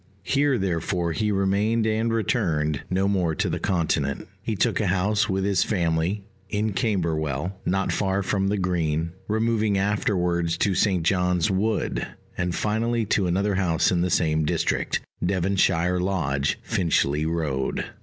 Here 0.23 0.57
therefore 0.57 1.11
he 1.11 1.31
remained 1.31 1.85
and 1.85 2.11
returned, 2.11 2.81
no 2.89 3.07
more 3.07 3.35
to 3.35 3.49
the 3.51 3.59
Continent. 3.59 4.27
He 4.41 4.55
took 4.55 4.79
a 4.81 4.87
house, 4.87 5.29
with 5.29 5.43
his 5.43 5.61
family, 5.63 6.23
in 6.49 6.73
Camberwell, 6.73 7.59
not 7.67 7.91
far 7.91 8.23
from 8.23 8.47
the 8.47 8.57
Green; 8.57 9.11
removing 9.27 9.77
afterwards 9.77 10.57
to 10.57 10.73
St. 10.73 11.03
John's 11.03 11.51
Wood, 11.51 12.07
and 12.35 12.55
finally 12.55 13.05
to 13.13 13.27
another 13.27 13.53
house 13.53 13.91
in 13.91 14.01
the 14.01 14.09
same 14.09 14.43
district, 14.43 15.01
Devonshire 15.23 15.99
Lodge, 15.99 16.57
Finchley 16.63 17.27
Road. 17.27 17.85